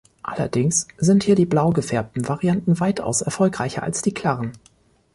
Allerdings 0.23 0.87
sind 0.97 1.23
hier 1.25 1.35
die 1.35 1.45
blau 1.45 1.69
gefärbten 1.69 2.27
Varianten 2.27 2.79
weitaus 2.79 3.21
erfolgreicher 3.21 3.83
als 3.83 4.01
die 4.01 4.15
klaren. 4.15 4.53